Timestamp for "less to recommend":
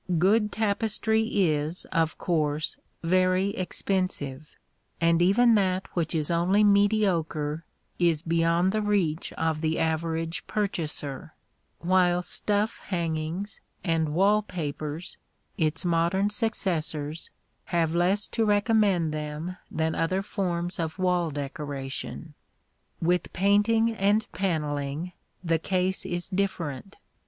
17.93-19.13